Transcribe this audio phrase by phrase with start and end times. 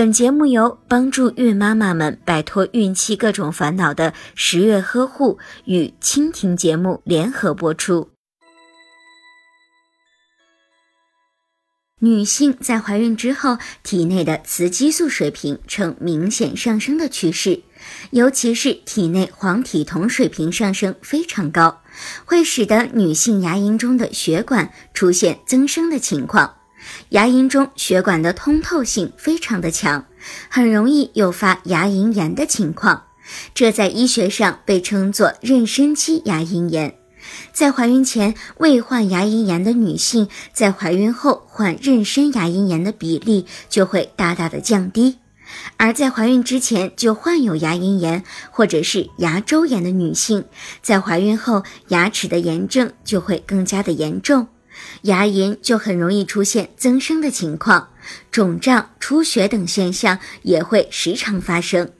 [0.00, 8.08] 本节目由帮助孕妈妈们摆脱孕期各种烦恼的十月呵护与蜻蜓节目联合播出。
[11.98, 17.62] 女性在怀孕之后，体内的雌激素水平呈明显上升的趋势，
[18.10, 21.82] 尤其是体内黄体酮水平上升非常高，
[22.24, 26.56] 会使得女性牙龈中的血管出现增生的情况。
[27.10, 30.06] 牙龈中血管的通透性非常的强，
[30.48, 33.04] 很容易诱发牙龈炎的情况，
[33.54, 36.94] 这在医学上被称作妊娠期牙龈炎。
[37.52, 45.18] 在怀孕前未患牙龈炎的女性，在怀孕后患妊娠牙龈炎的比例就会大大的降低，
[45.76, 50.46] 而在怀孕之前就患有牙龈炎或者是牙周炎的女性，
[50.80, 54.48] 在怀孕后牙齿的炎症就会更加的严重。
[55.02, 57.88] 牙龈就很容易出现增生的情况，
[58.30, 61.90] 肿胀、出血等现象也会时常发生。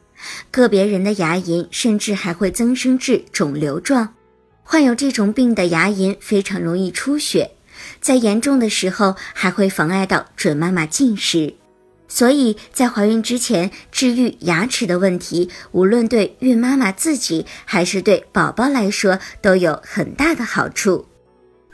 [0.50, 4.14] 个别人的牙龈甚至还会增生至肿瘤状。
[4.62, 7.52] 患有这种病的牙龈非常容易出血，
[8.00, 11.54] 在严重的时候还会妨碍到准妈妈进食。
[12.06, 21.06] 所以在怀孕之前治愈牙齿的问题，无论对孕妈妈自己还是对宝宝来说都有很大的好处。